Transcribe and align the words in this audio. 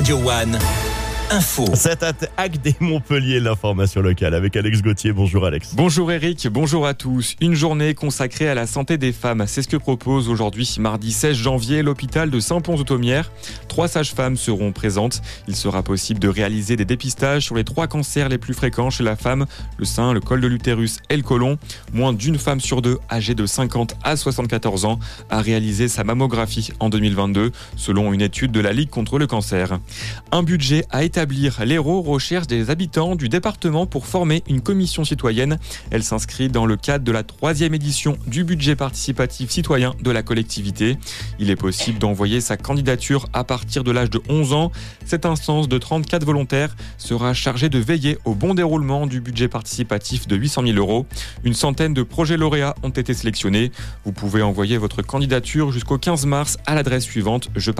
Radio 0.00 0.16
One. 0.16 0.79
Info. 1.32 1.64
Cette 1.74 2.02
attaque 2.02 2.60
des 2.60 2.74
Montpellier, 2.80 3.38
l'information 3.38 4.00
locale 4.00 4.34
avec 4.34 4.56
Alex 4.56 4.82
Gauthier. 4.82 5.12
Bonjour 5.12 5.46
Alex. 5.46 5.76
Bonjour 5.76 6.10
Eric, 6.10 6.48
bonjour 6.48 6.88
à 6.88 6.94
tous. 6.94 7.36
Une 7.40 7.54
journée 7.54 7.94
consacrée 7.94 8.48
à 8.48 8.54
la 8.56 8.66
santé 8.66 8.98
des 8.98 9.12
femmes. 9.12 9.44
C'est 9.46 9.62
ce 9.62 9.68
que 9.68 9.76
propose 9.76 10.28
aujourd'hui, 10.28 10.74
mardi 10.80 11.12
16 11.12 11.36
janvier, 11.36 11.82
l'hôpital 11.82 12.30
de 12.30 12.40
Saint-Pons-de-Thomière. 12.40 13.30
Trois 13.68 13.86
sages-femmes 13.86 14.36
seront 14.36 14.72
présentes. 14.72 15.22
Il 15.46 15.54
sera 15.54 15.84
possible 15.84 16.18
de 16.18 16.26
réaliser 16.26 16.74
des 16.74 16.84
dépistages 16.84 17.44
sur 17.44 17.54
les 17.54 17.64
trois 17.64 17.86
cancers 17.86 18.28
les 18.28 18.38
plus 18.38 18.54
fréquents 18.54 18.90
chez 18.90 19.04
la 19.04 19.14
femme, 19.14 19.46
le 19.78 19.84
sein, 19.84 20.12
le 20.12 20.20
col 20.20 20.40
de 20.40 20.48
l'utérus 20.48 20.98
et 21.10 21.16
le 21.16 21.22
côlon. 21.22 21.58
Moins 21.92 22.12
d'une 22.12 22.38
femme 22.38 22.60
sur 22.60 22.82
deux 22.82 22.98
âgée 23.08 23.36
de 23.36 23.46
50 23.46 23.94
à 24.02 24.16
74 24.16 24.84
ans 24.84 24.98
a 25.28 25.40
réalisé 25.40 25.86
sa 25.86 26.02
mammographie 26.02 26.72
en 26.80 26.88
2022, 26.88 27.52
selon 27.76 28.12
une 28.12 28.20
étude 28.20 28.50
de 28.50 28.60
la 28.60 28.72
Ligue 28.72 28.90
contre 28.90 29.16
le 29.20 29.28
cancer. 29.28 29.78
Un 30.32 30.42
budget 30.42 30.84
a 30.90 31.04
été 31.04 31.19
établir. 31.20 31.62
L'Hérault 31.66 32.00
recherche 32.00 32.46
des 32.46 32.70
habitants 32.70 33.14
du 33.14 33.28
département 33.28 33.84
pour 33.84 34.06
former 34.06 34.42
une 34.48 34.62
commission 34.62 35.04
citoyenne. 35.04 35.58
Elle 35.90 36.02
s'inscrit 36.02 36.48
dans 36.48 36.64
le 36.64 36.78
cadre 36.78 37.04
de 37.04 37.12
la 37.12 37.22
troisième 37.22 37.74
édition 37.74 38.16
du 38.26 38.42
budget 38.42 38.74
participatif 38.74 39.50
citoyen 39.50 39.94
de 40.00 40.10
la 40.10 40.22
collectivité. 40.22 40.96
Il 41.38 41.50
est 41.50 41.56
possible 41.56 41.98
d'envoyer 41.98 42.40
sa 42.40 42.56
candidature 42.56 43.26
à 43.34 43.44
partir 43.44 43.84
de 43.84 43.90
l'âge 43.90 44.08
de 44.08 44.22
11 44.30 44.54
ans. 44.54 44.72
Cette 45.04 45.26
instance 45.26 45.68
de 45.68 45.76
34 45.76 46.24
volontaires 46.24 46.74
sera 46.96 47.34
chargée 47.34 47.68
de 47.68 47.78
veiller 47.78 48.16
au 48.24 48.34
bon 48.34 48.54
déroulement 48.54 49.06
du 49.06 49.20
budget 49.20 49.48
participatif 49.48 50.26
de 50.26 50.36
800 50.36 50.62
000 50.68 50.78
euros. 50.78 51.04
Une 51.44 51.52
centaine 51.52 51.92
de 51.92 52.02
projets 52.02 52.38
lauréats 52.38 52.76
ont 52.82 52.88
été 52.88 53.12
sélectionnés. 53.12 53.72
Vous 54.06 54.12
pouvez 54.12 54.40
envoyer 54.40 54.78
votre 54.78 55.02
candidature 55.02 55.70
jusqu'au 55.70 55.98
15 55.98 56.24
mars 56.24 56.56
à 56.64 56.74
l'adresse 56.74 57.04
suivante 57.04 57.50
je 57.56 57.70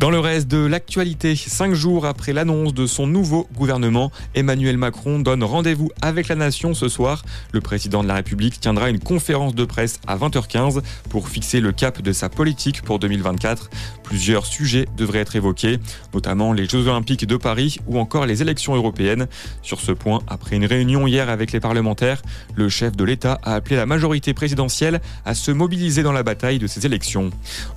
Dans 0.00 0.08
le 0.08 0.18
reste 0.18 0.48
de 0.48 0.64
l'actualité. 0.64 1.36
Cinq 1.36 1.74
jours 1.74 2.06
après 2.06 2.32
l'annonce 2.32 2.72
de 2.72 2.86
son 2.86 3.06
nouveau 3.06 3.46
gouvernement, 3.54 4.10
Emmanuel 4.34 4.78
Macron 4.78 5.18
donne 5.18 5.44
rendez-vous 5.44 5.90
avec 6.00 6.28
la 6.28 6.36
nation 6.36 6.72
ce 6.72 6.88
soir. 6.88 7.22
Le 7.52 7.60
président 7.60 8.02
de 8.02 8.08
la 8.08 8.14
République 8.14 8.58
tiendra 8.58 8.88
une 8.88 8.98
conférence 8.98 9.54
de 9.54 9.66
presse 9.66 10.00
à 10.06 10.16
20h15 10.16 10.80
pour 11.10 11.28
fixer 11.28 11.60
le 11.60 11.72
cap 11.72 12.00
de 12.00 12.12
sa 12.12 12.30
politique 12.30 12.80
pour 12.80 12.98
2024. 12.98 13.68
Plusieurs 14.02 14.46
sujets 14.46 14.86
devraient 14.96 15.18
être 15.18 15.36
évoqués, 15.36 15.78
notamment 16.14 16.54
les 16.54 16.66
Jeux 16.66 16.88
Olympiques 16.88 17.26
de 17.26 17.36
Paris 17.36 17.76
ou 17.86 17.98
encore 17.98 18.24
les 18.24 18.40
élections 18.40 18.74
européennes. 18.74 19.26
Sur 19.60 19.80
ce 19.80 19.92
point, 19.92 20.20
après 20.28 20.56
une 20.56 20.64
réunion 20.64 21.06
hier 21.06 21.28
avec 21.28 21.52
les 21.52 21.60
parlementaires, 21.60 22.22
le 22.54 22.70
chef 22.70 22.96
de 22.96 23.04
l'État 23.04 23.38
a 23.42 23.54
appelé 23.54 23.76
la 23.76 23.84
majorité 23.84 24.32
présidentielle 24.32 25.02
à 25.26 25.34
se 25.34 25.50
mobiliser 25.50 26.02
dans 26.02 26.12
la 26.12 26.22
bataille 26.22 26.58
de 26.58 26.66
ces 26.66 26.86
élections. 26.86 27.28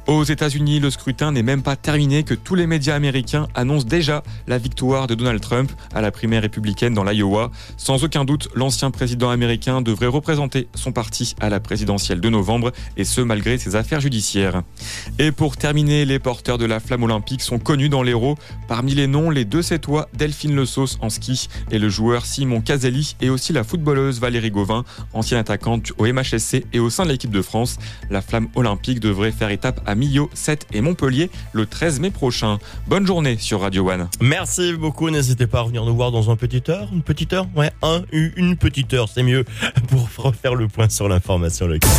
Aux 0.08 0.24
États-Unis, 0.24 0.80
le 0.80 0.90
scrutin 0.90 1.34
n'est 1.34 1.44
même 1.44 1.64
pas 1.64 1.76
terminé 1.76 2.13
que 2.22 2.36
tous 2.36 2.54
les 2.54 2.68
médias 2.68 2.94
américains 2.94 3.48
annoncent 3.56 3.88
déjà 3.88 4.22
la 4.46 4.60
victoire 4.60 5.08
de 5.08 5.16
Donald 5.16 5.42
Trump 5.42 5.72
à 5.96 6.02
la 6.02 6.12
primaire 6.12 6.44
républicaine 6.44 6.94
dans 6.94 7.04
l'Iowa. 7.04 7.50
Sans 7.78 8.04
aucun 8.04 8.26
doute, 8.26 8.50
l'ancien 8.54 8.92
président 8.92 9.32
américain 9.32 9.82
devrait 9.82 10.06
représenter 10.06 10.68
son 10.76 10.92
parti 10.92 11.34
à 11.40 11.50
la 11.50 11.60
présidentielle 11.60 12.22
de 12.22 12.30
novembre, 12.30 12.72
et 12.98 13.06
ce 13.06 13.22
malgré 13.22 13.58
ses 13.58 13.76
affaires 13.76 14.02
judiciaires. 14.02 14.62
Et 15.18 15.32
pour 15.32 15.58
terminer, 15.58 16.06
les 16.06 16.20
porteurs 16.20 16.60
de 16.60 16.66
la 16.66 16.80
flamme 16.80 17.04
olympique 17.04 17.42
sont 17.42 17.58
connus 17.58 17.90
dans 17.90 18.04
l'Hérault. 18.04 18.38
Parmi 18.68 18.94
les 18.94 19.08
noms, 19.08 19.32
les 19.32 19.46
deux 19.46 19.64
Sétois, 19.64 20.10
Delphine 20.14 20.56
Le 20.56 20.66
en 21.02 21.10
ski 21.10 21.48
et 21.72 21.80
le 21.80 21.90
joueur 21.90 22.26
Simon 22.26 22.62
Caselli 22.62 23.16
et 23.22 23.30
aussi 23.30 23.54
la 23.54 23.64
footballeuse 23.64 24.20
Valérie 24.20 24.52
Gauvin, 24.52 24.84
ancienne 25.14 25.40
attaquante 25.40 25.94
au 25.98 26.06
MHSC 26.06 26.66
et 26.74 26.80
au 26.80 26.90
sein 26.90 27.06
de 27.06 27.10
l'équipe 27.10 27.32
de 27.32 27.42
France. 27.42 27.78
La 28.10 28.22
flamme 28.22 28.50
olympique 28.56 29.00
devrait 29.00 29.32
faire 29.32 29.50
étape 29.50 29.82
à 29.86 29.96
Millau, 29.96 30.30
7 30.34 30.68
et 30.74 30.82
Montpellier 30.82 31.30
le 31.54 31.66
13 31.66 32.00
prochain. 32.12 32.60
Bonne 32.88 33.06
journée 33.08 33.38
sur 33.40 33.62
Radio 33.62 33.90
One. 33.90 34.08
Merci 34.22 34.74
beaucoup. 34.74 35.10
N'hésitez 35.10 35.48
pas 35.48 35.60
à 35.60 35.62
revenir 35.62 35.86
nous 35.86 35.96
voir 35.96 36.12
dans 36.12 36.30
une 36.30 36.38
petite 36.38 36.70
heure. 36.70 36.90
Une 36.92 37.02
petite 37.04 37.34
heure? 37.34 37.48
Ouais, 37.56 37.72
un, 37.82 38.02
une 38.12 38.58
petite 38.58 38.94
heure, 38.94 39.10
c'est 39.10 39.24
mieux 39.24 39.46
pour 39.88 40.08
refaire 40.18 40.56
le 40.56 40.68
point 40.68 40.90
sur 40.90 41.08
l'information 41.08 41.68
locale. 41.68 41.90